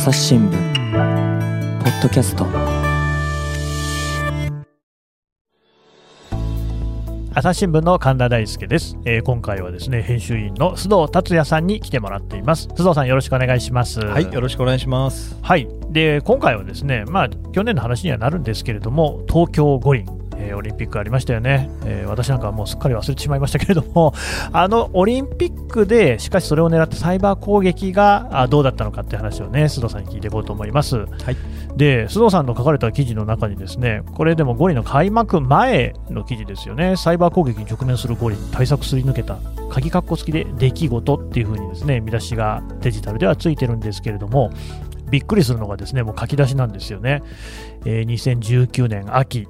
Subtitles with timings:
[0.00, 2.46] 朝日新聞ポッドキャスト。
[7.34, 12.68] 朝日新聞の神田大輔です、えー今回はですね編集員の須藤達也さんに来てもらっています。
[12.68, 14.00] 須藤さんよろしくお願いします。
[14.00, 15.36] はい、よろしくお願いします。
[15.42, 15.68] はい。
[15.90, 20.06] で今回はですねまあ去年の話にはなるんですけれども東京五輪
[20.40, 24.12] えーオリンピックありましたよね、えー私なんかはもうすっかり忘れてしまいましたけれども、
[24.52, 31.04] あのオリンピックで、しかしそれを狙ったサイバー攻撃があどうだったのかって話をね、須藤さんに聞いていこうと思います。
[31.76, 39.38] で、須藤さんの書かれた記事の中にですね、これでも五輪の開幕前の記事ですよね、サイバー攻撃に直面する五輪、対策すり抜けた、
[39.70, 44.50] 鍵括弧付きで出来事っていうふうにですね、見出しがデジタルではついてるんですけれども、
[45.10, 47.22] びっくりするのがですね、もう書き出しなんですよね。
[47.84, 49.46] えー2019年秋、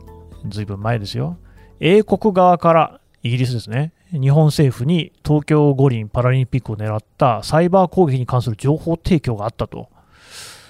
[0.49, 1.37] ずいぶん前ですよ。
[1.81, 9.89] 英国側から、イギリスですね、日本政府に東京五輪パラリンピックを狙ったサイバー攻撃に関する情報提供があったと。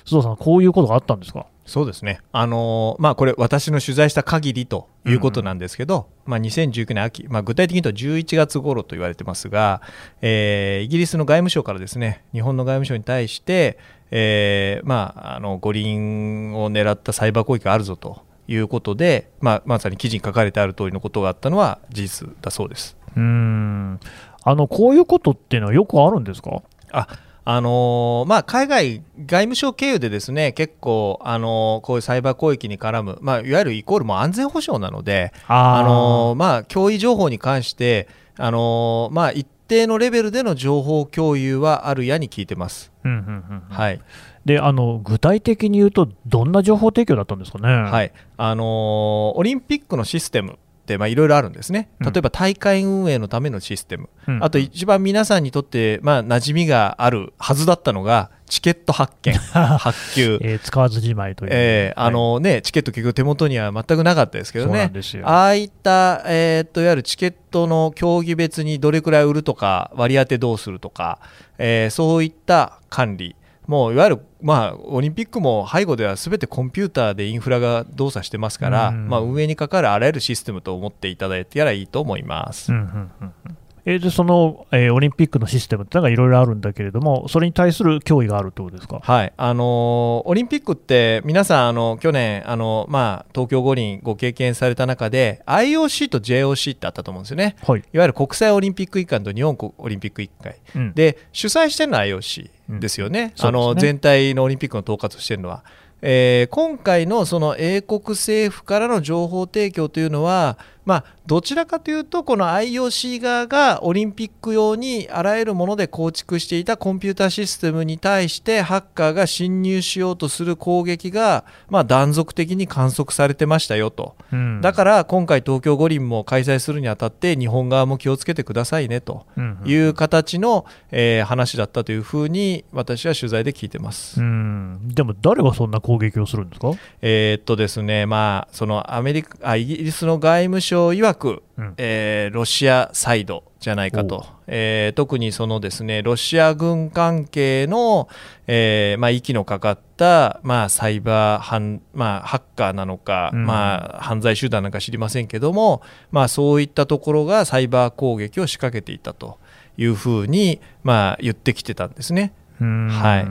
[0.05, 1.47] 須藤さん、こういうことがあったんですか？
[1.65, 2.21] そうですね。
[2.33, 9.81] あのーまあこれ私の取材した限りということなんですけど、まあ2019年秋、まあ具体的に言うと11月頃と言われてますが、
[10.21, 13.79] えーイギリスの外務省からですね、日本の外務省に対して、
[14.11, 22.97] えーまああの五輪を狙ったサイバー攻撃があるぞということで、まあまさに記事に書かれてある通りのことがあったのは事実だそうです。
[23.17, 24.01] うーん。
[24.43, 26.63] あの、こういうことっていうのはよくあるんですか？
[26.91, 27.07] あ
[27.45, 42.93] あのーまあ、海外、外務省経由でですね結構、あのーこういうサイバー攻撃に絡む、まあ、いわゆるイコールもう安全保障なので、ああのーまあ、脅威情報に関して、あのーまあ、一定のレベルでの情報共有はあるやに聞いてます。
[43.05, 44.01] うんうんうんうんはい
[44.45, 47.69] であの具体的に言うと、どんな情報提供だったんですかね？
[47.69, 48.13] はい。
[48.37, 52.13] あのーオリンピックのシステムってまあいろいろあるんですね、うん。
[52.13, 54.43] 例えば大会運営のためのシステム、うん。
[54.45, 59.35] あと一番皆さんにとって、まあ馴染みがあるはずだったのが、チケット発券、
[59.79, 60.39] 発給。
[60.43, 62.15] えー使わずじまいという、えーあはい。
[62.15, 64.91] のね、チケット結局手元には全くなかったですけどね。
[65.23, 71.19] ああいった、えーっといわゆるチケットの競技別にどれくらい売るとか割り当てどうするとか、
[71.59, 73.37] えーそういった管理
[73.71, 82.73] もういわゆる、まあ、オリンピックも背後では全てコンピューターでインフラが動作してますから、うんまあ、運営に関わるあらゆるシステムと思っていただいたらいいと思います。
[82.73, 89.01] うんうんうんうんえーでその、えーオリンピックのシステムってのがいろいろあるんだけれども、それに対する脅威があるってことですか？
[89.03, 89.33] はい。
[89.37, 97.57] あのーオリンピックって皆さんあの去年あの、まあ、東京五輪ご経験された中で IOC と JOC ってあったと思うんですよね。
[97.67, 100.57] はい、いわゆる国際オリンピック委員会と日本オリンピック委員会。
[100.77, 100.93] うん。
[100.95, 105.65] で主催してるのは IOC ですよね,、うんあのね全体のオリンピックの統括してるのは。
[106.03, 110.57] えー今回のその英国政府からの情報提供というのは、
[110.91, 124.17] まあ、どちらかというとこの IOC 側がオリンピック用にあらゆるもので構築していたコンピューターシステムに対してハッカーが侵入しようとする攻撃が、まあ、断続的に観測されてましたよと。
[124.33, 129.25] うんだから今回東京五輪も開催するにあたって日本側も気をつけてくださいねと
[129.65, 134.21] いう形の、えー話だったというふうに私は取材で聞いてます。
[134.21, 141.75] うんでも誰がそんな攻撃をするんですか、えーっとですね、まあ、そのアメリカあイギリスの外務省曰く、うん。
[141.77, 148.09] えーロシアサイドじゃないかおと、えー特にそのですねロシア軍関係の、
[148.47, 153.47] えーまあ、息のかかった、まあ、サイバー犯、まあ、ハッカーなのか、うん。
[153.47, 159.39] まあ、犯罪集団なんか知りませんけども、まあ、そういったところがサイバー攻撃を仕掛けていたと
[159.77, 162.33] いうふうに、まあ、言ってきてたんですね。
[162.61, 163.27] うんはい。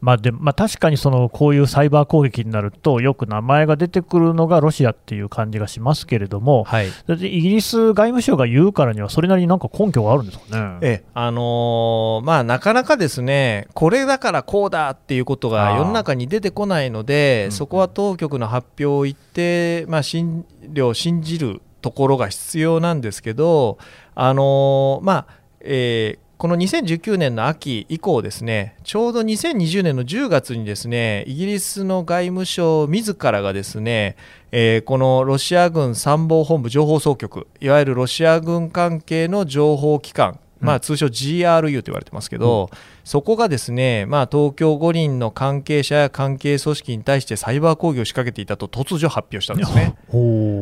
[0.00, 6.88] まあでまあ、確かにそのこういうサイバー攻撃になると、よく名前が出てくるのがロシアっていう感じがしますけれども、はい。
[7.06, 10.78] だってイギリス外務省が言うからには、それなりになんか根拠があるんですかね。
[10.82, 11.04] ええ。
[11.14, 17.52] あのーまあ、なかなかですね、これだからこうだっていうことが世の中に出てこないので、うん。
[17.52, 23.78] そこは当局の発表を言って、まあ、信料信じるところが必要なんですけど、
[24.14, 25.26] あのーまあ
[25.60, 34.16] えーこの2019年の秋以降ですねちょうど2020年の10月にですねイギリスの外務省自らがですね、
[34.50, 42.70] えーこのロシア軍参謀本部情報総局いわゆるロシア軍関係の情報機関まあ、通称 GRU と言われてますけど、
[43.04, 49.94] そこがですね、まあ、東京五輪の関係者や関係組織に対してサイバー攻撃を仕掛けていたと突如発表したんですね。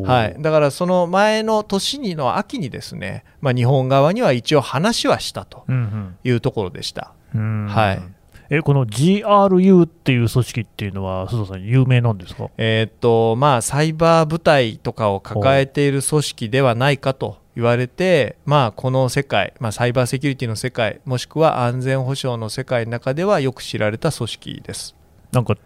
[0.05, 7.13] はい、だからその前の年にの秋にですね、まあ、日本側には一応話はしたとうんいうところでした。
[7.35, 7.41] うん。
[7.41, 8.03] うんはい。
[8.51, 12.51] えこの GRU っていう組織っていうのは、須藤さん、有名なんですか？
[12.59, 24.95] えーっとまあ、サイバー部隊とかを抱えている組織ではないかと言われて、まあ、この世界、まあ、サイバーセキュリティの世界もしくは安全保障の世界の中ではよく知られた組織です。
[25.33, 25.57] なんか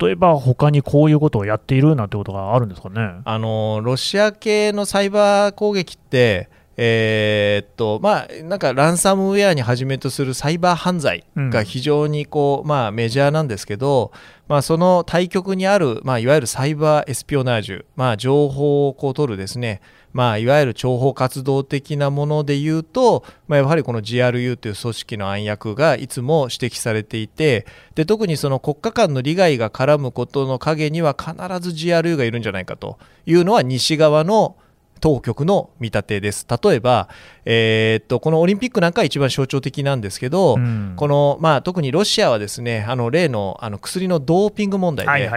[0.00, 3.20] 例えば他にこういうことをやっているなんてことがあるんですかね？
[3.24, 14.12] あのロシア系のサイバー攻撃ってえー、っとまあなんかランサムウェアにはじめとするサイバー犯罪が非常にこう、うん、まあ、メジャーなんですけど、
[14.48, 19.80] まあ、その対極にある、まあ、いわゆるサイバーエスピオナージュ、まあ、情報をこう取るですね
[20.16, 34.56] まあ、いわゆる諜報活動的なもので言うと、まあ、やはりこの GRU という組織の暗躍がいつも指摘されていてで特にその国家間の利害が絡むことの陰には必ず GRU がいるんじゃないかというのは西側の
[35.00, 36.46] 当局の見立てです。
[36.62, 37.08] 例えば、
[37.44, 45.28] えー、っとこのオリンピックなんか一番象徴的なんですけど、うん、このまあ、特にロシアはですねあの例のあの薬のドーピング問題で、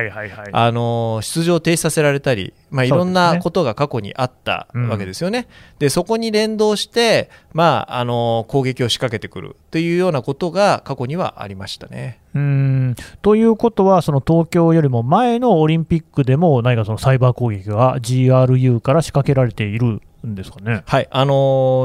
[0.51, 5.43] あの出場停止させられたり、まあ、いろんなことが過去にあったわけですよね。
[5.43, 5.49] で、ね
[5.81, 12.19] うん、そこに連動して、まあ、あの攻撃を仕掛けてくるというようなことが過去にはありましたね。
[12.35, 20.83] うんということは、その東京よりも前のオリンピックでも、何かそのサイバー攻撃が GRU から仕掛けられているんですかね。
[20.85, 21.33] はい、あの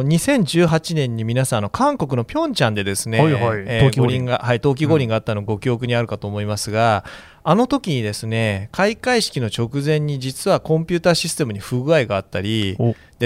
[0.05, 12.75] ー、2018年に皆さんあの韓国のピョンチャンでですね、はいはい、冬季五輪があったのご記憶にあるかと思いますが、うん、あの時にですね開会式の直前に実はコンピューターシステムに不具合があったり、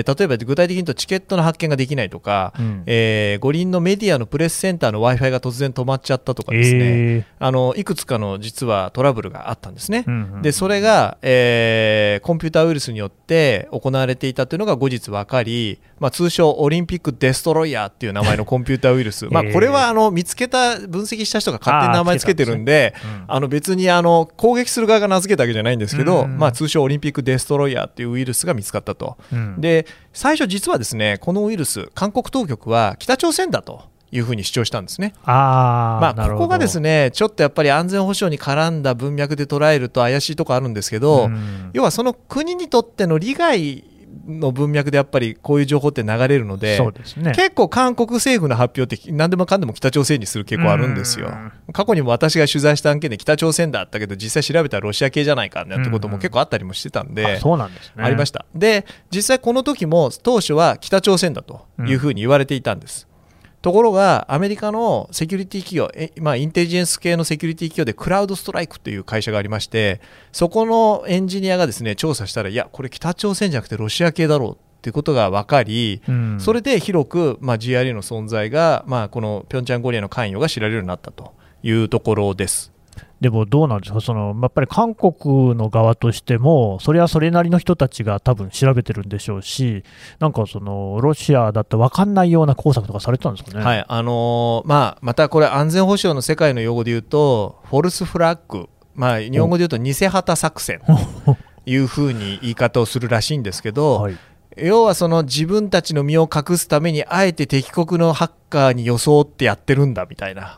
[0.03, 29.17] で例えば具体的に言うとチケットの発券ができないとか、うん、えー、五輪のメディアのプレスセンターの w i f i が突然止まっちゃったとかですね、えー、あのいくつかの実はトラブルがあったんですね、うんうんうん、でそれが、えー、コンピューターウイルスによって行われていたというのが後日分かり、まあ、通称オリンピックデストロイヤーっていう名前の コンピューターウイルス、まあ、これはあの見つけた分析した人が勝手に名前つけてるんで、ねうん、あの別にあの攻撃する側が名付けたわけじゃないんですけど、うんうん、まあ、通称オリンピックデストロイヤーっていうウイルスが見つかったと。
[29.33, 35.13] うん、で最初実はですねこのウイルス韓国当局は北朝鮮だというふうに主張したんですね。
[35.25, 43.85] あまあ、ここがですねちょっとやっぱり安全保障に絡んだ文脈で捉えると怪しいところあるんですけど、うん、要はその国にとっての利害
[44.27, 46.79] の文脈でやっぱりこういう情報って流れるので、
[47.17, 51.31] ね、結構韓国政府の発表って何でもかんでも北朝鮮にする傾向あるんですよ。
[51.73, 58.47] 過去にも私が取材した案件で北朝鮮だったけど実際調べたらロシア系じゃないかなんてことも結構あったりもしてたんで、そうなんですね、ありました。
[58.55, 63.09] で実際この時も当初は北朝鮮だというふうに言われていたんです。
[63.61, 70.01] ところがアメリカのセキュリティ企業え、まあ、インテリジェンス系のセキュリティ企業でクラウドストライクという会社がありまして
[70.33, 81.35] そこのエンジニアがですね調査したらいやこれ北朝鮮じゃなくてロシア系だろうっていうことが分かり、うん、それで広く、まあ、GRE の存在が、まあ、このピョンチャンゴリアの関与が知られるようになったと
[81.65, 82.78] いうところです。
[83.21, 89.83] でもどうなんですか、そのやっぱり韓国の側としても、それはそれなりの人たちが多分調べてるんでしょうし、
[90.21, 100.81] なんかそのロシアだって分かんないような工作とかされてたんですかね、はいあのー、まあ、またこれ、安全保障の世界の用語で言うと、フォルスフラッグ、まあ、日本語で言うと偽旗作戦。
[101.25, 101.37] と
[101.67, 104.17] いうふうに言い方をするらしいんですけど、はい
[104.63, 110.57] 要はその自分たちの身を隠すためにあえて敵国のハッカーに装ってやってるんだみたいな。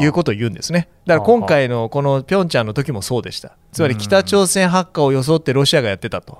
[0.00, 0.88] いうことを言うんですね。
[1.06, 3.52] だから今回のこのピョンチャンの時もそうでした。
[3.72, 6.38] つまり北朝鮮ハッカーを装ってロシアがやってたと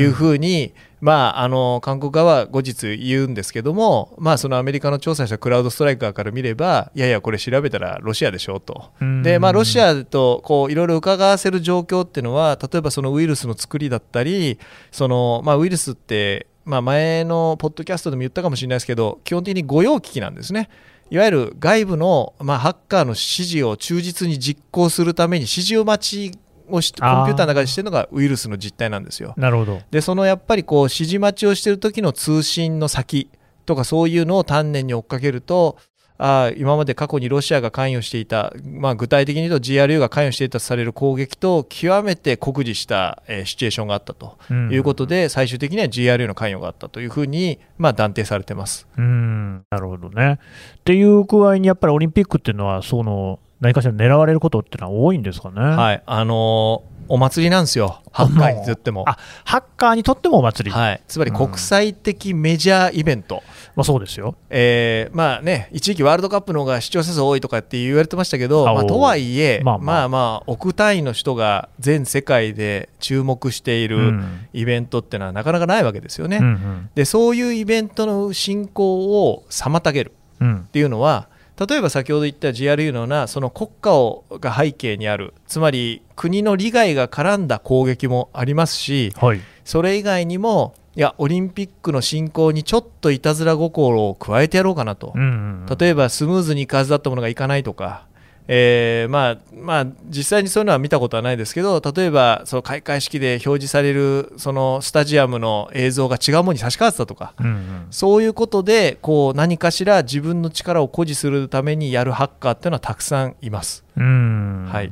[0.00, 8.90] いうふうに、うん、まあ、あの韓国側は後日言うんですけども、まあ、そのアメリカの調査したクラウドストライカーから見ればいやいやこれ調べたらロシアでしょうと、
[9.22, 14.58] でまあ、ロシアとこういろいろ伺わせる状況っていうのは例えばそのウイルスの作りだったり
[14.90, 20.68] その、まあ、ウイルスってまあ、前のポッドキャストでも言ったかもしれないですけど基本的に御用機器なんですね。
[21.10, 29.34] いわゆる外部の、まあ、ハッカーの指示を忠実に実行するために指示を待ちをしコンピューターの中でしてるのがウイルスの実態なんですよ。
[29.36, 29.80] なるほど。
[29.90, 33.30] でそのやっぱりこう指示待ちをしてる時の通信の先
[33.66, 35.78] とかそういうのを丹念に追っかけると
[36.16, 44.38] あ今まで過去にロシアが関与していた、まあ、具体的に言うと GRU が関与していたとされる攻撃と極めて酷似した、えー、シチュエーションがあったと
[44.70, 48.86] いうことで、うん、最終的には GRU の関与があったというふうに、まあ、断定されてます。
[48.96, 49.64] うん。
[49.70, 50.38] なるほどね。
[50.78, 55.60] っていう具合にやっぱりオリンピックっていうのはその何かしら狙われることってのは多いんですかね。
[55.60, 56.02] はい。
[56.04, 59.04] あのーお祭りなんですよ、ハッカーにとっても。
[59.06, 63.42] あハッカーにとってもお祭り、はい、つまり国際的メジャーイベント、
[63.76, 74.14] まあ、そうですよ、えー、まあね、一時期ワールドカップの方が視聴者数多いとかって言われてましたけど、まあ、とはいえ、まあまあ、まあまあ億単位の人が全世界で注目している
[74.54, 76.38] イベントってのはなかなかないわけですよね。
[76.38, 98.06] うんうん、でそういうイベントの進行を妨げるっていうのは、例えば先ほど言った GRU のようなその国家をが背景にあるつまり国の利害が絡んだ攻撃もありますし、はい、それ以外にもいやオリンピックの進行にちょっといたずら心を加えてやろうかなと、うんうんうん、例えばスムーズにいくはずだったものがいかないとか
[98.46, 107.86] えーまあまあ、実際にそういうのは見たことはないですけど例えばその開会式で表示されるそのスタジアムの映像が違うものに差し替わってたとか、うんうん。
[107.90, 113.84] そういうことでこう何かしら自分の力を誇示するためにやるハッカーっていうのはたくさんいます。
[113.96, 114.66] うん。
[114.70, 114.86] はい。
[114.86, 114.90] っ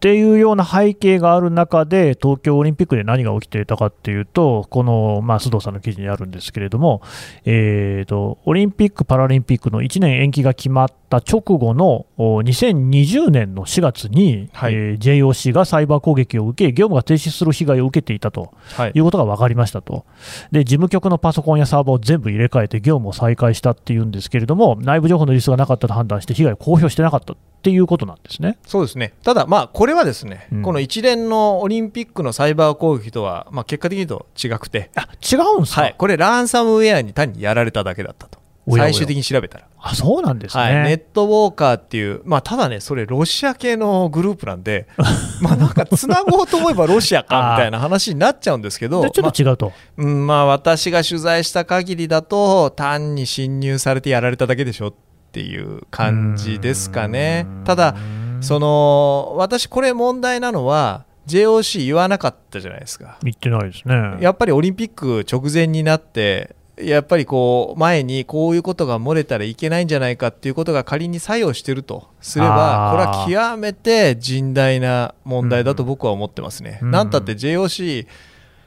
[0.00, 7.02] ていうような背景がある中で、東京オリンピックで何が起きていたかっていうと、この、まあ、須藤さんの記事にあるんですけれども、
[7.44, 14.74] えーと、オリンピック・パラリンピックの1年延期が決まった直後のお2020年の4月に、はい。
[14.74, 18.92] えー JOC がサイバー攻撃を受け、業務が停止する被害を受けていたとはい。
[18.94, 20.04] いうことが分かりましたと、
[20.52, 28.58] で事務局のパソコンやサーバーを全部入れ替えて業務を再開したっていうんですけれども、内部情報のリストがなかったと判断して、被害を公表してなかったっていうことなんですね。
[28.66, 29.12] そうですね。
[29.22, 30.62] ただ、まあ、これはですね、うん。
[30.62, 38.39] この一連のオリンピックのサイバー攻撃とは、まあ、結果的に言うと違くて、あ違うんですか、はい、これ、ランサムウェアに単にやられただけだったと、
[38.70, 39.66] 最終的に調べたら。
[39.78, 40.62] あそうなんですね。
[40.62, 44.86] はい、ネットウォーカーっていう、まあ、ただね、それ、ロシア系のグループなんで、
[45.40, 54.94] まあなんか、つなごうと思えばロシアかみたいな話になっちゃうんですけど、でちょっと違うと、まあうんまあ、私が取材した限りだと、単に侵入されてやられただけでしょっ
[55.32, 57.46] ていう感じですかね。
[57.64, 57.94] ただ、
[58.40, 63.18] その私、これ問題なのは、JOC 言わなかったじゃないですか。
[63.22, 64.16] 言ってないですね。
[64.20, 76.80] やっぱりオリンピック直前になって、やっぱりこう前にこういうことが漏れたらいけないんじゃないかっていうことが仮に作用してるとすれば、これは極めて甚大な問題だと僕は思ってますね。
[76.82, 78.06] うんなんたって JOC、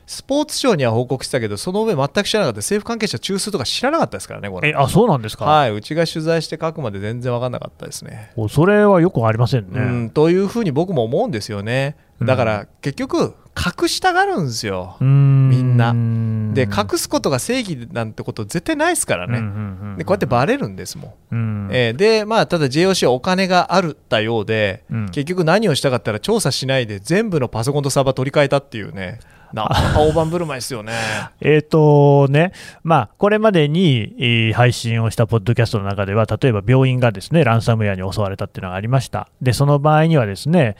[0.05, 4.70] スポーツ庁には報告したけど、その上、全く知らなかった、政府関係者中枢とか知らなかったですからね、これ。
[4.70, 8.32] えあそうなんですか、はい、うちが取材して書くまで全然分かんなかったですね。
[8.36, 9.79] おそれはよくありませんね。
[9.79, 11.96] うん、というふうに僕も思うんですよね。
[12.25, 14.98] だから結局、隠したがるんですよ。
[15.00, 15.94] みんな。
[15.94, 21.38] なで隠すことが正義なんてこと絶対ないですからね、でこうやってバレるんですもん、う
[21.68, 21.70] ん。
[21.72, 25.06] えーでまあただ JOC はお金があるったようで、うん。
[25.08, 29.20] 結局何をしたかったら調査しないで全部のパソコンとサーバー取り替えたっていうね
[29.53, 30.93] なかなか大盤振る舞いですよね
[31.41, 32.51] えっ、とね、
[32.83, 39.29] まあ、これまでに配信をしたポッドキャストの中では、例えば病院がですね、ランサムウェアに襲われたっていうのがありました。
[39.41, 40.75] で、その場合にはですね、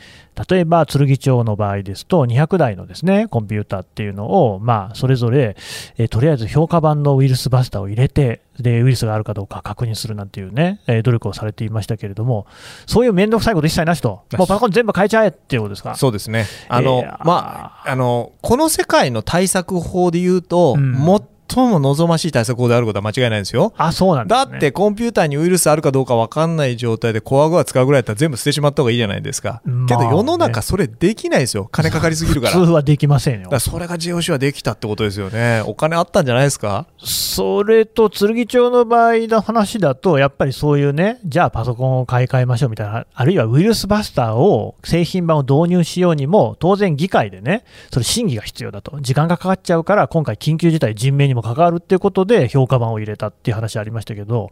[0.50, 5.56] 例えば剣町の場合ですと、200台のですね、コンピューターっていうのを、まあ、それぞれ、
[5.98, 12.45] えとりあえず評価版のウイルスバスターを入れて、で、ウイルスがあるかどうか確認するなんていうね、えー努力をされていましたけれども、
[12.86, 15.95] そういう面倒くさいこと一切なしと、もうパソコン全部変えちゃえっていうことですか？
[15.95, 16.45] そうですね。
[16.69, 20.91] あの、まああのこの世界の対策法で言うと、うん
[21.50, 24.30] 最も望ましい対策法であることは間違いないんですよあ、そうなんね。
[24.30, 29.62] だってコンピューターにウイルスあるかどうか分かんない状態でコアゴア使うぐらいだったら全部捨てしまった方がいいじゃないですか。
[29.66, 31.68] まあけど世の中それできないですよ。
[31.72, 32.54] 金かかりすぎるから。
[32.54, 33.50] 普通はできませんよ。
[33.52, 35.62] らそれが JOC はできたってことですよね。
[35.66, 36.88] お金あったんじゃないですか？
[37.00, 54.50] それと剣町の場合の話だと、やっぱりそういうね、じゃあパソコンを買い替えましょうみたいな、あるいはウイルスバスターを製品版を導入しようにも、当然議会でね、それ審議が必要だと、時間がかかっちゃうから、今回、緊急事態、人命にも関わるっていうことで、評価版を入れたっていう話ありましたけど、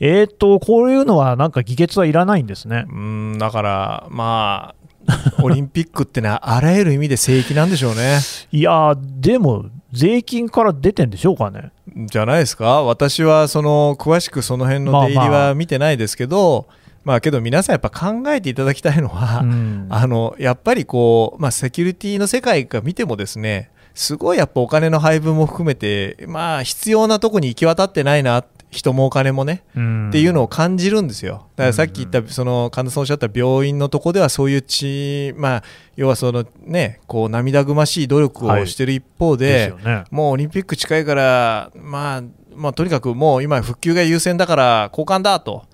[0.00, 2.92] えーと、こういうのはなんか議決はいらないんですねう。
[2.92, 4.78] ーん、だからまあ、
[5.42, 8.18] オリンピックってのはあらゆる意味で正義なんでしょうね。
[8.52, 11.70] いやー、でも、税金から出てんでしょうかね。
[12.06, 16.68] じゃないですか私はその詳しくその辺の出入りまあまあは見てないですけど、
[17.04, 30.08] まあけど皆さんやっぱ考えていただきたいのは、うんあのやっぱりこう、まあ、セキュリティの世界が見てもですねすごいやっぱお金の配分も含めて、まあ、必要なとこに行き渡ってないな人もお金もね、うん。
[30.10, 31.48] っていうのを感じるんですよ。
[31.56, 35.62] だからさっき言ったその神田さんおっしゃった病院のとこではそういうち、まあ、
[35.96, 40.04] 要はそのねこう涙ぐましい努力をしてる一方でで、すよね。
[40.12, 42.22] もうオリンピック近いから、まあ、
[42.54, 45.64] まあ、とにかくもう今、復旧が優先だから交換だと、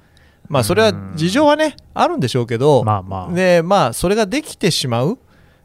[0.48, 3.34] まあ、それは事情はね、あるんでしょうけど、まあまあ。
[3.34, 5.18] でまあ、それができてしまう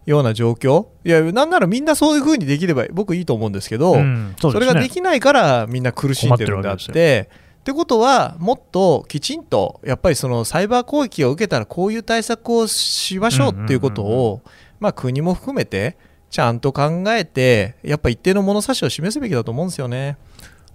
[0.06, 4.54] ような状況、いや、なんならみんなそういうふうにできれば、僕いいと思うんですけど、うんそね。
[4.54, 7.30] それができないからみんな苦しんでるんであって。
[7.60, 14.42] ってことは、もっときちんと、やっぱりそのサイバー攻撃を受けたら、こういう対策をしましょうっていうことを、
[14.80, 15.98] まあ、国も含めて、
[16.30, 20.18] ちゃんと考えて、やっぱ一定の物差しを示すべきだと思うんですよね。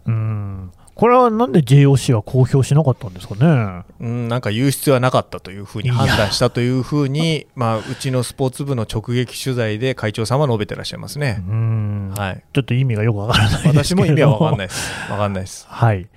[0.06, 3.82] うんこれはなんで JOC は公表しなかったんですかね？
[4.00, 11.42] うん、なんか言う必要はなかったというふうに判断したというふうに、まあ、うちのスポーツ部の直撃取材で会長様は述べてらっしゃいますね。
[11.48, 12.44] うんはい。
[12.52, 14.90] ちょっと意味がよくわからないですけれど私も意味は分かんないです。
[15.08, 15.66] 分かんないです。
[15.68, 16.08] はい。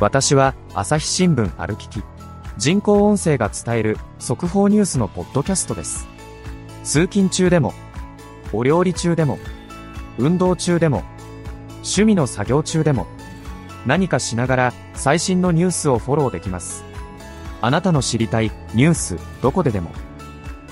[0.00, 2.02] 私は朝日新聞歩きき
[2.56, 6.06] 人工音声が伝える速報ニュースのポッドキャストです
[6.84, 7.74] 通勤中でも
[8.52, 9.38] お料理中でも、
[10.18, 11.02] 運動中でも、
[11.76, 13.06] 趣味の作業中でも、
[13.86, 16.84] 何かしながら最新のニュースをフォローできます。
[17.60, 19.90] あなたの知りたいニュースどこででも。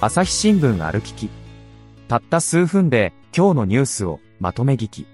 [0.00, 1.30] 朝日新聞ある聞き。
[2.08, 5.06] たった数分で今日のニュースをまとめ聞き。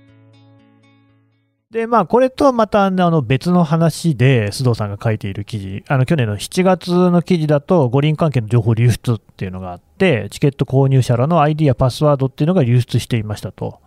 [1.70, 13.78] で、まあ、これとはまた、あの、別の話で、須藤さんが書いている記事、あの、去年の7月の記事だと、五輪関係の情報流出っていうのがあって、チケット購入者らの ID やパスワードっていうのが流出していましたと。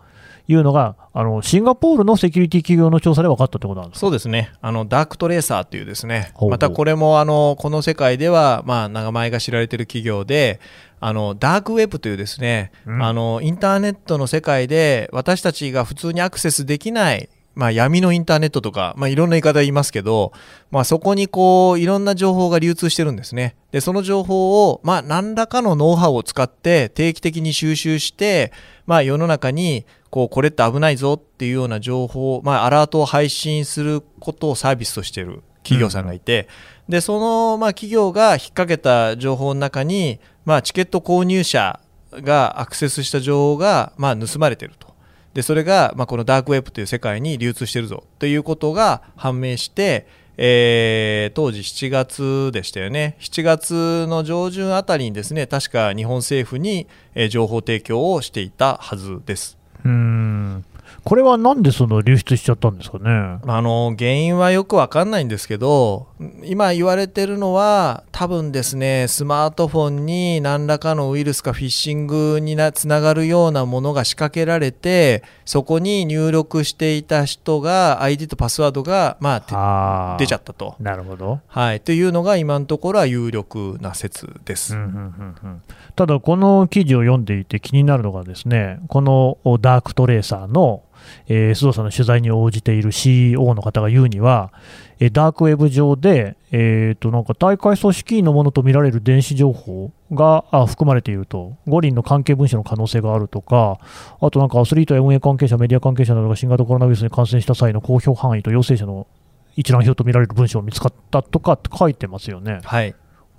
[0.46, 6.34] いうのがあの、シンガポールのセキュリティ企業の調査で分かったってことなんですそうですね、あのダークトレーサーという、ですね。
[6.50, 10.60] またこれもあのこの世界では、まあ、名前が知られている企業で、
[11.00, 20.34] あのダークウェブというですね、うん、あのインターネットの世界で私たちが普通にアクセスできないまあ、闇のインターネットとか、まあ、いろんな言い方言いますけど、
[20.72, 23.56] まあ、そこにこういろんな情報が流通してるんですね。
[23.72, 28.52] でその情報を、まあ、何らかのノウハウを使って定期的に収集して、
[28.88, 36.48] まあ、世の中にこうこれって危ないぞっていうような情報、まあ、アラートを配信することをサービスとしてる企業さんがいて、
[36.88, 41.80] うん、でその、まあ、企業が引っ掛けた情報の中に、まあ、チケット購入者
[42.14, 44.93] がアクセスした情報が、まあ、盗まれてると。
[45.34, 53.18] でそれが、まあ、このダークウェブという世界に流通してるぞということが判明して、えー、当時7月でしたよね。
[53.20, 56.88] 7月の上旬あたりにですね確か日本政府に、
[57.30, 59.58] 情報提供をしていたはずです。
[59.84, 60.66] うん。
[61.04, 63.10] これはなんでその流出しちゃったんですかね？
[63.46, 66.08] あの原因はよくわかんないんですけど
[66.44, 80.76] 今言われてるのは多分ですねスマートフォンに何らかのウイルスかフィッシングになつながるようなものが仕掛けられてそこに入力していた人が ID とパスワードが、まあ、出ちゃったと。
[80.80, 85.62] なるほど、はい、というのが今のところは有力な説です、うんうんうんうん、
[85.98, 90.82] ただこの記事を読んでいて気になるのがですねこの DarkTracer の
[91.28, 94.52] えー、須藤さんの取材に応じている CEO の方が言うには、
[95.00, 103.80] えー、ダークウェブ上で、えーと、なんか大会組織員のものとみられる電子情報があ含まれていると、五輪の関係文書の可能性があるとか、
[104.22, 109.08] あとなんかアスリートや運営関係者、メディア関係者などが新型コロナウイルスに感染した際の公表範囲と陽性者の
[109.56, 112.62] 一覧表とみられる文章が見つかったとかって書いてますよね。
[112.64, 112.96] はい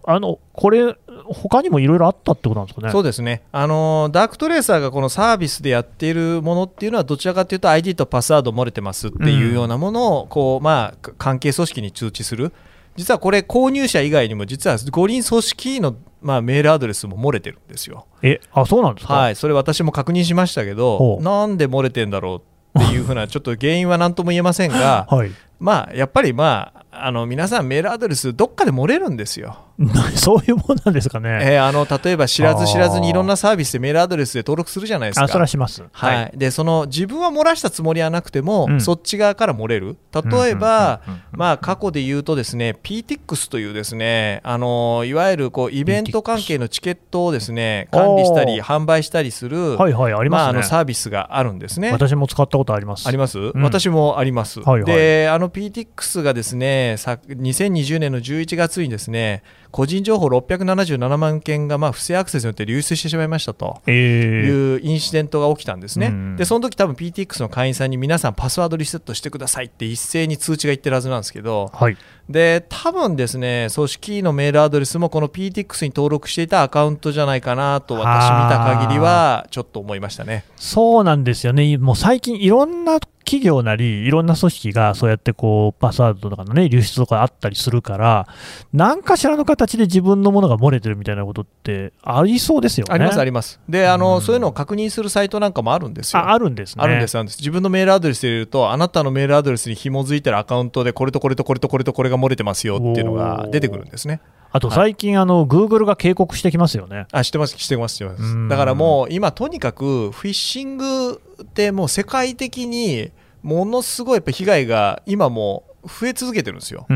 [0.06, 2.92] あのこれ、他にもいろいろあったってことなんですかね？
[2.92, 3.42] そうですね。
[3.52, 12.52] あの、ダークトレーサーがこのサービスでやっているものっていうのは、どちらかというと、ID とパスワード漏れてますっていうようなものをこう、まあ、関係組織に通知する、
[12.96, 18.06] 実はこれ、購入者以外にも、実は五輪組織の、まあ、メールアドレスも漏れてるんですよ。
[18.22, 22.42] えあそうなんですか、はい、それ私も確認しましたけど、なんで漏れてんだろ
[22.76, 29.58] うっていうふうな、ちょっと原因は何とも言えませんが、はい、まあ、やっぱりまあ、あの皆さんメールアドレスどっかで漏れるんですよ。
[30.14, 31.40] そういうもんなんですかね。
[31.42, 35.24] えー、あの例えば知らず知らずにいろんなサービスでメールアドレスで登録するじゃないですか。
[35.24, 35.82] あそれはします。
[35.92, 36.16] はい。
[36.16, 39.96] はい、でその自分は漏らしたつもりはなくても、うん、そっち側から漏れる？
[40.12, 41.00] 例えば、
[41.32, 51.90] まあ過去で言うとですね、PTX というですね、あのいわゆるこうイベント関係のチケットをですね管理したり販売したりする、はいはいあります、ね、まあ、あのサービスがあるんですね。
[51.90, 53.08] 私も使ったことあります。
[53.08, 53.38] あります？
[53.38, 54.60] うん、私もあります。
[54.60, 59.42] はいはい、であの PTX がですね、さ2020年の11月にですね
[59.74, 63.82] 個人情報677万件がまあ不正アクセスによって流出してしまいましたと。
[63.88, 71.96] いうインシデントが起きたんですね、えー、でその時多分 PTX の会員さんに皆さんパスワードリセットしてくださいって一斉に通知がいってるはずなんですけど、はい、
[72.30, 80.44] で多分ですね組織のメールアドレスもこの PTX に登録していたアカウントじゃないかなと私見た限りはちょっと思いましたね。
[80.54, 88.28] そうなんですよね、もう最近いろんな企業なり、いろんな組織がそうやってこうパスワードとかの、ね、流出とかあったりするから、
[88.72, 92.94] 何かしらの形で自分のものが漏れてるみたいなことってありそうですよね。
[92.94, 93.60] あります、あります。
[93.68, 96.20] で、あの、うん、そういうのを確認するサイトなんかもあるんですよ。
[96.22, 96.84] ああるんですね。
[96.84, 104.20] あるんです、自分のメールアドレス入れると、あなたのメールアドレスに紐づいてるアカウントで、これとこれとこれとこれとこれが漏れてますよっていうのが出てくるんですね。
[104.54, 107.06] あと最近、あの、グーグルが警告してきますよね。
[107.10, 108.48] あ、してます、してます、してます。
[108.48, 113.10] だからもう、今、とにかく、フィッシングってもう世界的に、
[113.42, 116.86] ものすごいやっぱ被害が今も増え続けてるんですよ。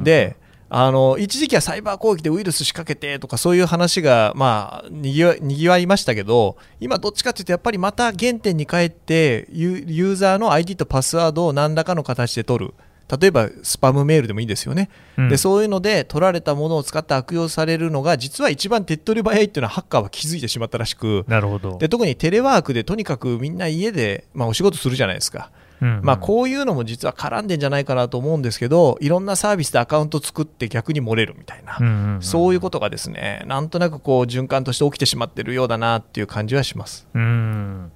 [0.00, 0.36] で
[0.68, 12.74] あの一時期はサイバー攻撃でウイルス仕掛けてとかそういう話がまあにぎわにぎわいましたけど今どっちかというとやっぱりまた原点に帰ってユーザーの ID とパスワードを何らかの形で取る
[13.08, 21.24] 例えばスパムメールでもいいですよね、うん、でそういうので取られたものを使って悪用されるのが実は一番手っ取り早いっていうのはハッカーは気づいてしまったらしく。
[21.28, 21.78] なるほど。
[21.78, 25.50] で特にテレワークでとにかくみんな家で、まあ、お仕事するじゃないですか。
[25.80, 25.98] うん。
[25.98, 37.06] うん、まあ、こういうのも実は絡んでんじゃないかなと思うんですけどいろんなサービスでアカウント作って逆に漏れるみたいな、うんうんうん、そういうことがですねなんとなくこう循環として起きてしまっているようだなっていう感じはします。
[37.14, 37.92] うん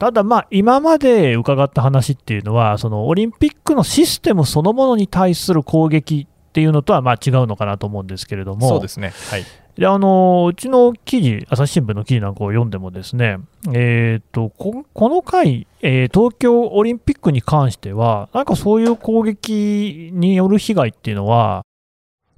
[0.00, 9.44] ただ、まあ、今まで伺った話っていうのは、そのオリンピックのシステムそのものに対する攻撃っていうのとはまあ違うのかなと思うんですけれども、そうですね、はい、
[9.76, 13.40] であのうちの記事、朝日新聞の記事なんかを読んでも、ですね、
[13.74, 21.62] えーと、ここの回、えー、東京オリンピックに関しては、なんかそういう攻撃による被害っていうのは、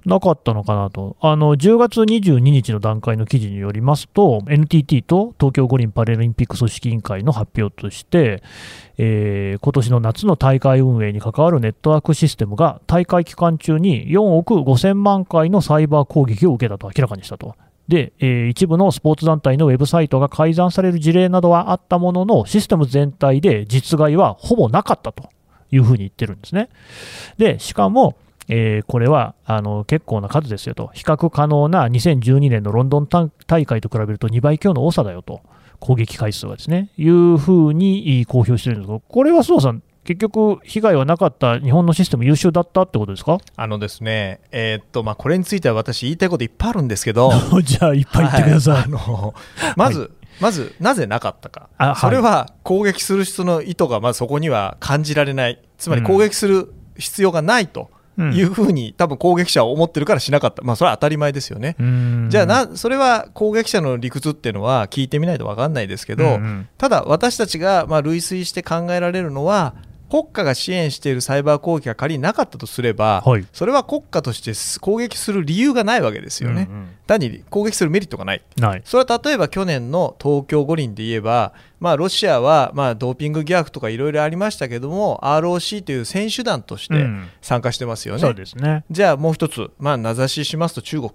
[0.04, 8.42] なかったのかなと、あの10月22日の段階の記事によりますと、NTT と東京五輪パラリンピック組織委員会の発表として、
[8.98, 17.54] えー、今年の夏の大会運営に関わるネットワークシステムが大会期間中に4億5000万回のサイバー攻撃を受けたと明らかにしたと。
[17.88, 25.28] で、えー、一部のスポーツ団体のウェブサイトが改ざんされる事例などはあったものの、システム全体で実害はほぼなかったと
[25.70, 26.68] いうふうに言ってるんですね。
[27.38, 28.16] で、しかも、
[28.54, 33.08] えー、これはあの結構な数ですよと、比較可能な2012年のロンドン
[33.46, 35.40] 大会と比べると2倍強の多さだよと、
[35.80, 43.38] 攻撃回数はですね、いうふうに公表してるんですけど、これは須藤さん、結局、被害はなかった日本のシステム優秀だったってことですか？
[43.56, 47.32] あのですね、えー、っとまあ、これについては私、言いたいこといっぱいあるんですけど、
[47.64, 48.74] じゃあ、いっぱい言ってください。
[48.74, 49.34] はい、あの
[49.76, 50.10] まず、はい。
[50.40, 57.90] まず、なぜなかったか、それは攻撃する人の意図がまずそこには感じられない、つまり攻撃する必要がないと
[58.30, 61.76] いうふうに多分攻撃者は思ってるからしなかった、まあ、それは当たり前ですよね。
[62.28, 66.38] じゃあな、それは攻撃者の理屈っていうのは聞いてみないと分かんないですけど、
[66.78, 69.74] ただ私たちがまあ類推して考えられるのは、
[70.12, 78.42] 国家が支援しているサイバー攻撃が仮になかったとすれば、はい、それは国家として攻撃する理由がないわけですよね、うんうん、単に攻撃するメリットがない、
[78.85, 86.94] それは例えば去年の東京五輪で言えば、まあ、ロシアはまあドーピング疑惑とかいろいろありましたけども、ROC という選手団として
[87.40, 88.85] 参加してますよね、うん、そうですね。
[88.90, 91.11] じゃあもう一つ、まあ、名指ししますと中国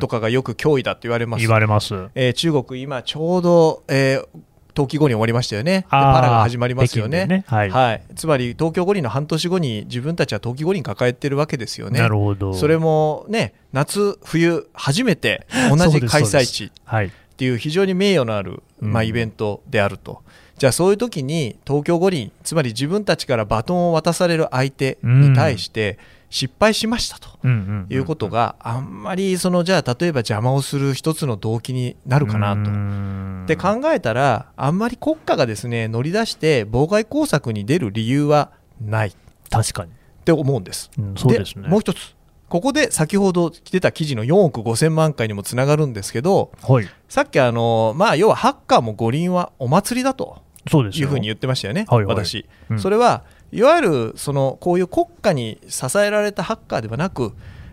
[0.00, 4.26] とかがよく脅威だと言われます、言われます、えー、中国、今ちょうど、えー、
[4.74, 7.44] 冬季五輪終わりましたよね、パラが始まりますよね、ね。
[7.46, 12.54] はい、はい、つまり東京五輪の半年後に自分たちは冬季五輪抱えてるわけですよね、なるほど。
[12.54, 20.22] それもね、夏、冬、初めて同じ開催地っていう非常に名誉のある、まあ、イベントであると。
[20.58, 25.98] じゃあそういう時に東京五輪つまり自分たちからバトンを渡される相手に対して、
[26.30, 33.46] 失敗しましたということがあんまりそのじゃあ例えば邪魔をする一つの動機になるかなと。
[33.46, 39.14] で考えたらあんまり国家がですね乗り出して妨害工作に出る理由はない。
[39.50, 39.90] 確かに。
[39.90, 40.90] って思うんです。
[40.96, 42.14] うん、そうですね、もう一つ。
[42.48, 57.32] ここで先ほど出た記事の4億5000万回にもつながるんですけど、はい、さっきあの、まあ、要はハッカーも五輪はお祭りだというふうに言ってましたよね、はいはい、私、うん、それはいわゆるそのこういう国家に支えられたハッカーではなく、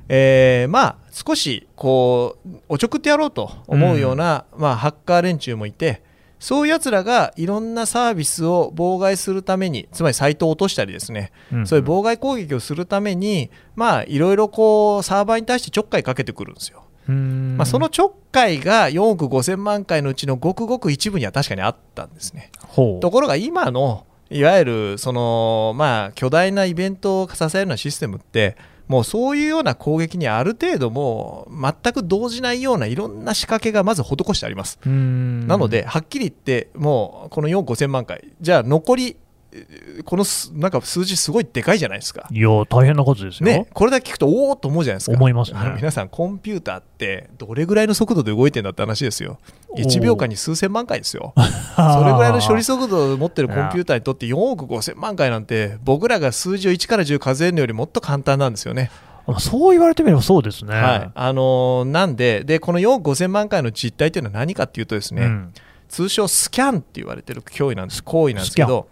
[0.09, 6.01] えー、まあ少しこうおちょくってやろうと思うような、うん、まあ、ハッカー連中もいて
[6.39, 16.83] そういうやつらがいろんなサービスを妨害するためにつまりサイトを落としたりですね、うん、そういう妨害攻撃をするためにまあいろいろこうサーバーに対してちょっかいかけてくるんですよ。
[17.07, 22.51] まあ、そのちょっかいが4億5000万回のうちのごくごく一部には確かにあったんですね。
[22.75, 34.79] ところが今のいわゆるその、まあ、巨大なイベントを支えるようなシステムってもうそういうような攻撃にある程度もう全く動じないようないろんな仕掛けがまず施してあります。
[34.85, 39.17] なのではっきり言ってもうこの4 5 0 0 0万回じゃあ残り
[40.03, 42.27] このなんか数字すごいでかいじゃないですか。
[42.29, 43.45] いや大変なことですよ。
[43.45, 45.15] ね、これだけ聞くとおおと思うじゃないですか。
[45.15, 49.39] 思います、ね、皆さんコンピューターってどれぐらいの速度で動いてんだって話ですよ。
[49.75, 51.33] 1秒間に数千万回ですよ。
[51.75, 58.91] それぐらいの処理速度を持ってるコンピューターにとって4億5千万回なんて僕らが数字を1から10数えるのよりもっと簡単なんですよね。
[59.39, 60.73] そう言われてみればそうですね。
[60.73, 65.53] はい、あのー、なんででこの4億5000万回の実態というのは何かっていうとですね、うん、
[65.89, 68.87] 通称スキャンって言われてる脅威なんです行為なんですけど。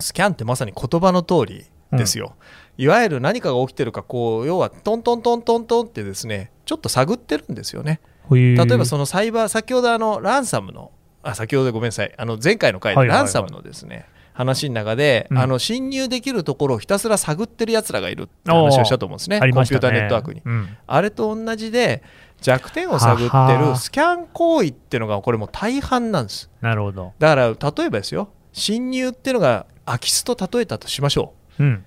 [0.00, 2.34] スキャンってまさに言葉の通りですよ、
[2.78, 8.00] うん、いわゆる何かが起きてるかこう要はトントントントントンってですねちょっと探ってるんですよね。
[8.30, 10.90] 例えばそのサイバー先ほどあのランサムの
[11.22, 12.12] あ先ほどごめんなさい。
[12.16, 20.42] あの前回の回でランサムのですね、話の中で、うん、あの侵入できるところをひたすら探ってるやつらがいるって話をしたと思うんですね、コンピューターネットワークに。
[20.44, 22.02] うん、あれと同じで、
[22.40, 26.50] 弱点を探ってるスキャン行為っていうのが、これも大半なんです。
[26.60, 27.12] なるほど。
[27.18, 27.54] だから、例
[27.84, 31.84] えばですよ、侵入っていうのが空き巣と例えたとしましょう、うん。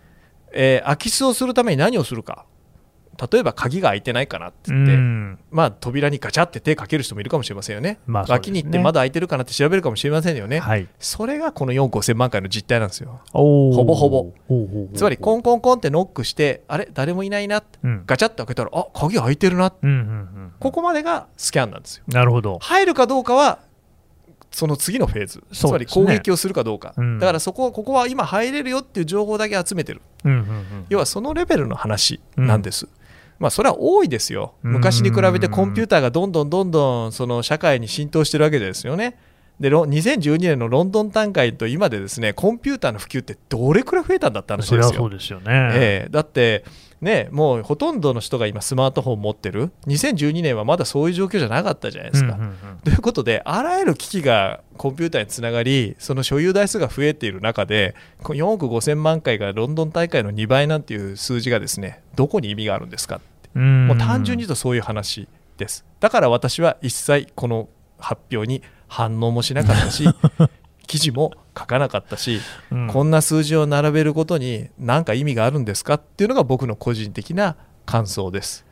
[0.52, 2.46] えー、空き巣をするために何をするか。
[3.32, 8.30] 例えば鍵が開いてないかなって言って、うん、まあ、扉にガチャって手かける人もいるかもしれませんよね、まあ、ね。
[8.30, 14.32] 脇に行って窓開いてるかなって調べるかもしれませんよね、はい、それがこの4億5000万回の実態なんですよ、ほぼほぼ。
[14.94, 22.04] つまり、コンコンコンってノックして、あれ、誰もいないなうん、ガチャって開けたら、あ鍵開いてるな、うんうんうん、ここまでがスキャンなんですよ。
[22.08, 22.60] なるほど。
[22.62, 23.60] 入るかどうかは
[24.58, 25.72] その次のフェーズ、ね。
[25.72, 27.20] まり攻撃をするかどうか、うん。
[27.20, 30.86] だからそこここは今入れるよっていう情報だけ集めてる、うんうんうん。
[30.90, 32.88] 要はそのレベルの話なんです。
[33.38, 34.72] まあ、それは多いですよ、うん。
[34.72, 39.20] 昔に比べてコンピューターがどんどんどんどんその社会に浸透してるわけですよね。
[39.60, 44.94] でロ2012年のロンドン大会と今でですねコンピューターの普及ってどれくらい増えたんだって話ですよ。
[44.94, 45.46] そうですよね。
[45.50, 46.10] ええ。
[46.10, 46.64] だって、
[47.00, 49.72] ね、もうほとんどの人が今スマートフォン持ってる。
[49.86, 52.34] 2012年はまだそういう状況じゃなかったじゃないですか。
[52.34, 52.56] うんうんうん。
[52.84, 63.22] ということであらゆる機器がコンピューターにつながりその所有台数が増えている中でこう4億5000万回がロンドン大会の2倍なんていう数字がですねどこに意味があるんですか
[63.56, 63.88] うん。
[63.88, 65.86] もう単純に言うとそういう話です。
[66.00, 70.08] だから私は一切この発表に反応もしなかったし
[70.88, 72.40] 記事も書かなかったし、
[72.72, 78.66] うんこんな数字を並べることに何か意味があるんですかっていうのが僕の個人的な感想です。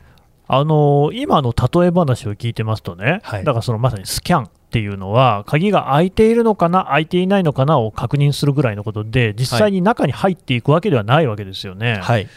[0.48, 12.00] あの今の例え話を聞いてますとね、はいだからそのまさにスキャンっていうのは、鍵が開いているのかな、開いていないのかなを確認するぐらいのことで、実際に中に入っていくわけではないわけですよね。
[12.02, 12.28] はい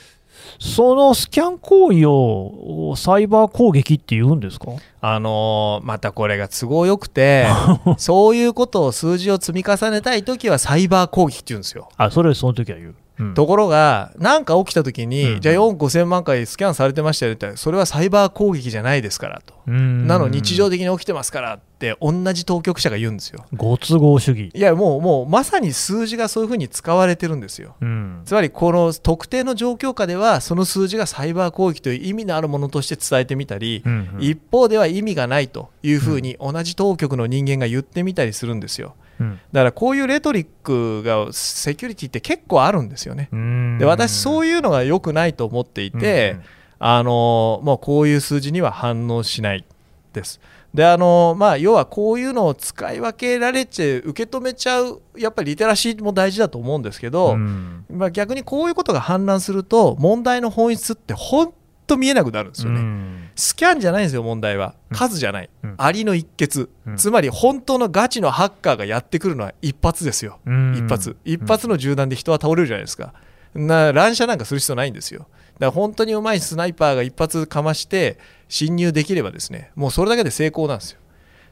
[0.59, 4.71] そのスキャン行為をサイバー攻撃って言うんですか？
[5.01, 7.45] あのーまたこれが都合よくて
[7.97, 11.89] そういうことを数字を積み重ねたい時はサイバー攻撃って言うんですよ。
[11.97, 12.95] あ、それその時は言う。
[13.19, 19.53] うんところが何か起きた時に、うんじゃあ4億5000万回スキャンされてましたよって言ったらそれはサイバー攻撃じゃないですからと。
[19.67, 23.45] うんなの日常的に起きてますからって同じ当局者が言うんですよ。
[23.55, 24.51] ご都合主義。
[24.53, 27.75] いやもうもうまさに数字がそういうふうに使われてるんですよ。
[27.81, 38.95] うんつまりこの特定の状況下ではその数字がサイバー攻撃という意味のあるものとして伝えてみたり、うんうん一方では意味がないというふうに同じ当局の人間が言ってみたりするんですよ。
[39.19, 43.29] うんだからこういうレトリックがセキュリティって結構あるんですよね。
[43.31, 46.37] うんで私そういうのが良くないと思っていて、
[46.79, 49.65] あのもうこういう数字には反応しない
[50.13, 50.39] です。
[50.73, 57.85] であのまあ、要はこういうのを使い分けられて受け止めちゃうやっぱりリテラシーも大事だと思うんですけど、うん。
[57.89, 61.53] まあ、逆にこういうことが氾濫すると問題の本質って本
[61.87, 62.79] 当見えなくなるんですよね。
[62.79, 63.29] うん。
[63.35, 64.75] スキャンじゃないんですよ問題は。
[64.91, 64.97] うん。
[64.97, 65.73] 数じゃない、うん。
[65.75, 66.97] ありの一欠、うん。
[66.97, 70.75] つまり本当のガチのハッカーがやってくるのは一発ですよ、うん。
[70.75, 71.17] 一発。
[71.25, 73.13] 一発の銃弾で人は倒れるじゃないですか。
[73.55, 75.21] な乱射なんかする必要ないんですよ。
[75.21, 78.17] だから本当にうまいスナイパーが一発かまして
[78.47, 80.99] 侵入できればですねもうそれだけで成功なんですよ。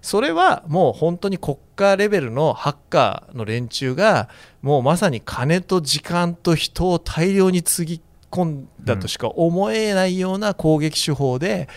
[0.02, 4.30] それはもう本当に国家レベルのハッカーの連中が
[4.62, 11.68] もうまさに金と時間と人を大量につぎ込んだとしか思えないような攻撃手法で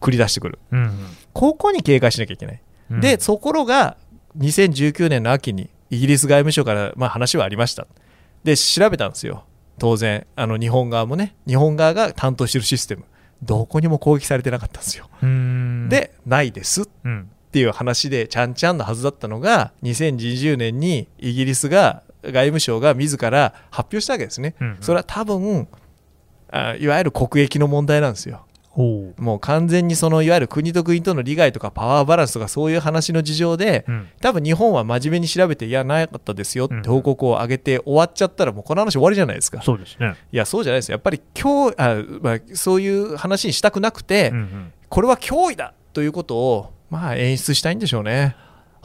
[0.00, 0.58] 繰り出してくる。
[0.70, 0.90] うん
[1.32, 3.00] ここに警戒しなきゃいけない、うん。
[3.00, 3.96] でところが
[4.38, 7.86] 2019年の秋にイギリス外務省からまあ話はありました。
[8.44, 9.44] で調べたんですよ
[9.78, 13.04] 当然あの日本側もね日本側が担当してるシステム
[13.42, 15.88] どこにも攻撃されてなかったんですよ、うん。
[15.88, 17.30] でないですっうん。
[17.52, 24.78] ていう話でちゃんちゃんのはずだったのが2020年にイギリスが外務省が自ら発表したわけですね、うん。
[24.80, 25.68] それは多分
[26.50, 28.44] あいわゆる国益の問題なんですよ
[28.76, 34.08] もう完全にそのいわゆる国と国との利害とかパワーバランスとかそういう話の事情でうん。
[34.20, 39.62] 多分日本は真面目に調べていやなかったですよっうんて報告を上げて終わっちゃったらもうこの話終わりじゃないですか。
[39.62, 40.14] そうですね。
[40.32, 40.94] いやそうじゃないですよ。
[40.94, 44.72] やっぱり今日あ、まあ、そういう話にしたくなくて、うんうん。
[44.88, 48.36] これは脅威だということをまあ演出したいんでしょうね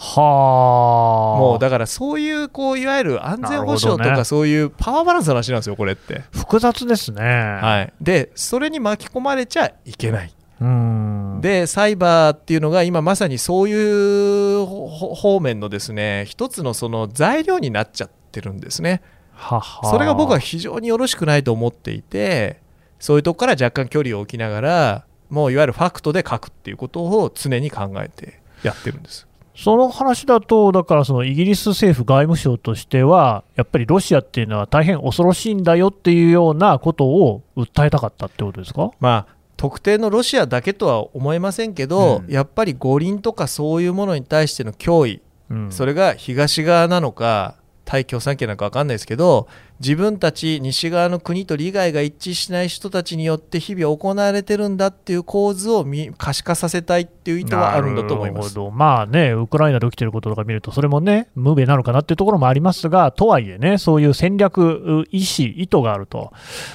[0.04, 1.40] はあ。
[1.40, 7.24] もうだからそういうこういわゆる安全保障とかそういうパワーバランスの話なんですよこれって、複雑ですね。
[7.24, 10.34] はい、でそれに巻き込まれちゃいけない。
[10.60, 11.40] うん。
[11.42, 19.04] でサイバーっていうのが今まさにそういうほ方面のですね一つのその材料になっちゃってるんですね。
[19.34, 19.88] はは。
[19.88, 22.60] それが僕は非常によろしくないと思っていて
[23.00, 29.28] そういうとこから若干距離を置きながらもういわゆるファクトで書くっていうことを常に考えてやってるんです
[29.62, 38.92] その話だと、だからそのイギリス政府外務省としては、やっぱりロシアっていうのは大変恐ろしいんだよっていうようなことを訴えたかったってことですか？
[39.00, 42.34] まあ特定のロシアだけとは思えませんけど、うん。
[42.34, 45.22] やっぱり五輪とかそういうものに対しての脅威。
[45.52, 45.72] うん。
[45.72, 47.56] それが東側なのか
[47.92, 49.50] 対共産圏なのか分かんないですけど
[49.82, 55.86] 自分たち西側の国と利害が一致しない人たちによって日々行われてるんだっていう構図を
[56.18, 58.58] 可視化させたいっていう意図はあるんだと思います。
[58.72, 66.32] まあね、ウクライナで起きてることとか見ると、それもね、無名なのかなっていうところもありますが、とはいえね、そういう戦略、意思、意図があると、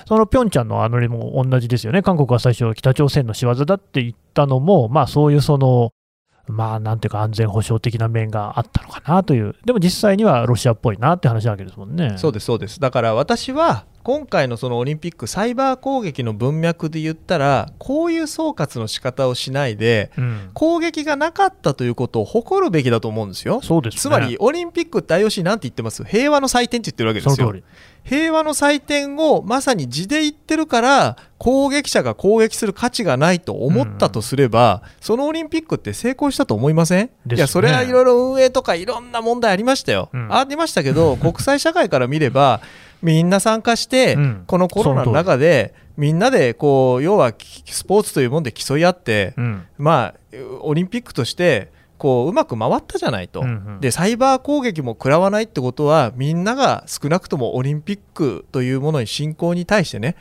[0.07, 5.92] そのピョンチャンのあの例も同じですよね、韓国は最初、北朝鮮の仕業だって言ったのも、まあそういうその、
[6.49, 12.15] まあなんていうか、安全保障的な面があったのかなという、でも実際にはロシアっぽいなって話なわけですもんね。
[12.19, 23.61] そうですそうですだから私は今回のそのオリンピックサイバー攻撃の文脈で言ったらこういう総括の仕方をしないで、うん攻撃がなかったということを誇るべきだと思うんですよ。
[23.63, 26.05] そうですねつまりオリンピックって IOC なんて言ってます？
[26.05, 27.53] 平和の祭典って言ってるわけですよ。
[28.07, 37.37] 平和の祭典をまさに字で言ってるから攻撃者が攻撃する価値がないと思ったとすれば、そのオリンピックって成功したと思いません、ね。
[37.37, 40.33] いやそれはいろいろ運営とかいろんな問題ありましたよ、うん。
[40.33, 42.61] ありましたけど 国際社会から見れば
[43.03, 44.45] みんな参加して、うん。
[44.47, 47.33] このコロナの中でみんなでこう要は
[47.66, 49.66] スポーツというもので競い合って、うん。
[49.79, 53.81] まあオリンピックとしてこううまく回ったじゃないと、うんうん。
[53.81, 60.17] でサイバー攻撃も食らわないってことはみんなが少なくともオリンピックというものに進行に対してね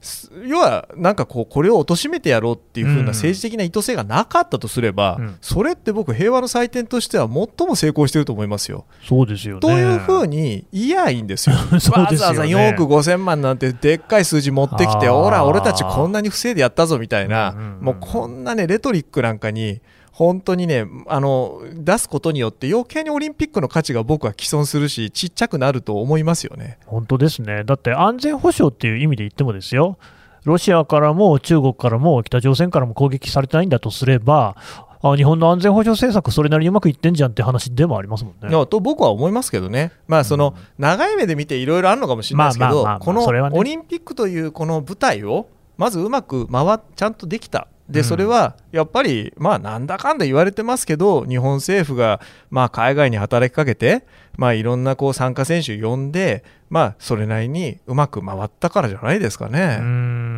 [0.00, 3.06] す要はなんかこうこれを貶めてやろうっていう風うん。
[3.06, 5.38] な政治的な意図性がなかったとすれば、うん。
[5.40, 8.84] それって僕平和の祭典としては最も成功してると思いますよ。
[9.02, 9.60] そうですよね。
[9.60, 11.56] というふうに言やいいんですよ。
[11.58, 12.02] そうですよね。
[12.02, 17.84] わざわざ4億5000万なんてでっかい数字持ってきて、ほら、俺たちこんなに不正でやったぞみたいな、うんうんうん。
[17.84, 19.80] もうこんなね、レトリックなんかに、
[20.18, 26.78] 本当にねあの、出すことによって、余計にオリンピックの価値が僕は既存するし、ちっちゃくなると思いますよね。
[26.86, 27.62] 本当ですね。
[27.62, 29.96] だって安全保障っていう意味で言ってもですよ。
[30.42, 34.56] ロシアからも中国からも北朝鮮からも攻撃されてないんだとすれば、
[35.02, 38.66] あ日本の安全保障政策、それなりにうまくいってんじゃんって話でもありますもんね。
[38.66, 47.68] と僕は思いますけどね、まあ、その長い目で見ていろいろあるのかもしれないですけどこのオリンピックというこの舞台を、まずうまく回っちゃんとできた。
[47.88, 52.20] でうんそれはやっぱり、まあ、なんだかんだ言われてますけど、日本政府が、
[52.50, 54.04] まあ、海外に働きかけて、
[54.36, 59.78] まあ、いろんなこう参加選手呼んで、まあ、それなりにうまく回ったからじゃないですかうね。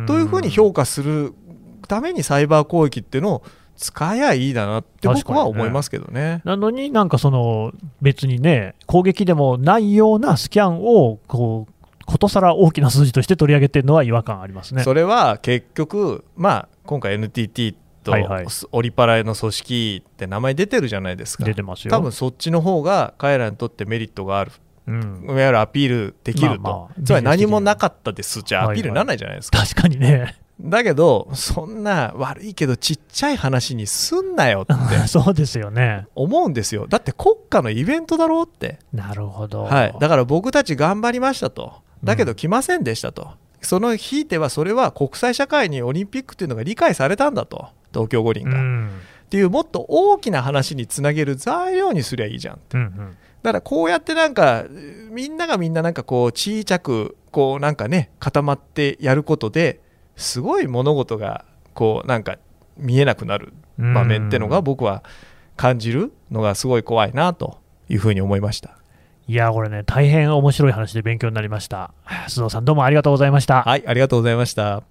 [0.07, 1.33] というふうに評価する
[1.87, 3.43] ためにサイバー攻撃っていうのを
[3.75, 6.41] 使えばいいだなって僕は思いますけどね。
[6.45, 11.73] なのになんかその別にね、攻撃でもないようなスキャンをこう
[12.05, 14.83] ことさら大きな数字として取り上げてるのは違和感ありますね。
[14.83, 18.45] それは結局、まあ、今回 NTT とはいはい。
[18.73, 21.45] オリパラの組織って名前出てるじゃないですか。
[21.45, 21.91] 出てますよ。
[21.91, 24.51] 多分そっちの方が彼らにとってメリットがある。
[24.87, 28.41] うん、いわゆるアピールできると、まあまあつまり何もなかったです。
[28.41, 28.75] じゃはいはい。
[28.75, 34.73] アピールにならないじゃないですか、確かにね、だけどそんな悪いけどちっちゃい話にすんなよって。
[35.07, 36.07] そうですよね。
[36.13, 36.87] 思うんですよ。
[36.87, 38.79] だって国家のイベントだろうって。
[38.91, 39.63] なるほど。
[39.63, 48.51] はい、だから僕たち頑張りましたと、だけど来ませんでしたと、そのひいてはそれは国際社会にオリンピックっていうのが理解されたんだと、東京五輪が。
[48.51, 48.89] っうん
[49.31, 52.59] ていうもっと大きな話につなげる材料にすりゃいいじゃん。
[52.73, 54.65] うんうんだからこうやってなんか、
[55.09, 59.79] みんながみんななんかこう、小さく、こうなんかね、固まってやることで、
[60.15, 61.43] すごい物事が、
[61.73, 62.37] こうなんか
[62.77, 65.03] 見えなくなる場面ってのが僕は
[65.55, 67.57] 感じるのがすごい怖いなと
[67.89, 68.77] いうふうに思いました。
[69.27, 71.91] いや、これね、大変面白い話で勉強になりました。
[72.27, 73.63] 須藤さん、どうもありがとうございました。
[73.63, 74.90] はい、ありがとうございました。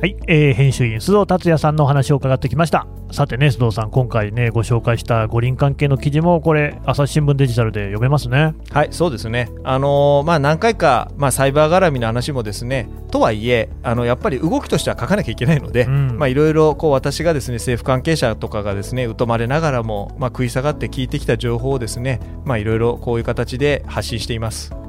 [0.00, 9.50] はい、えー編集員須藤達也さんのお話を伺ってきましたさてね須藤さん今回ねご紹介した五輪関係の記事もこれ朝日新聞デジタルで読めますねはい、そうですね。
[9.64, 24.87] あのーまあ何回か、まあサイバー絡みの話もですね、とはいえ、あのやっぱり動きとしては書かなきゃいけないので、うんまあいろいろこう私がですね政府関係者とかがですね疎まれながらもまあ食い下がって聞いてきた情報をですね、まあいろいろこういう形で発信しています。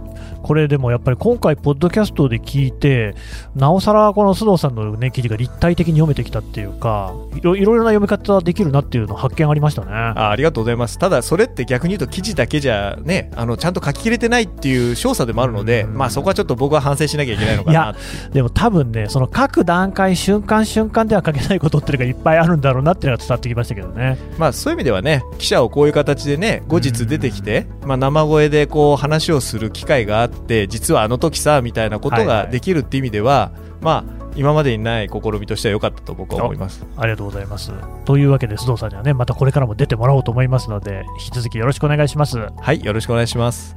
[0.49, 3.13] これでもやっぱり今回ポッドキャストで聞いて
[3.55, 10.97] なおさらこの須藤さんのね記事が立体的に読めてきたっていうかいろいろな読み方できるなっていうの発見ありましたねあありがとうございます。
[10.97, 17.95] ただそれって逆に言うと記事だけじゃね、あのちゃんと書ききれてないっていう証左でもあるので、うんまあそこはちょっと僕は反省しなきゃいけないのかな。
[18.33, 37.71] でも多分ねその各段階瞬間瞬間では書けないことっていうのがいっぱいあるんだろうなっていうのが伝わってきましたけどねまあそういう意味ではね記者をこういう形でね後日出てきて、まあ、生声でこう話をする機会があって実はあの時さみたいなことはいはいができるって意味では、まあ今までにない試みとしては良かったと僕は思いますありがとうございます。
[38.06, 42.37] というわけで、須藤さんにはね、またこれからも出てもらおうと思いますので、引き続きよろしくお願いします。
[42.37, 43.75] はいよろしくお願いします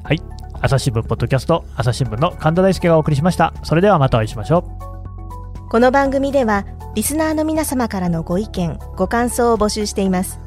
[0.61, 3.55] 朝日新聞ポッドキャスト、朝日新聞の神田大輔がお送りしました。
[3.65, 4.93] それではまたお会いしましょう。
[5.73, 10.39] この番組ではリスナーの皆様からのご意見ご感想を募集しています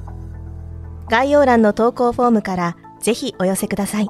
[1.09, 4.09] 概要欄の投稿フォームからぜひお寄せください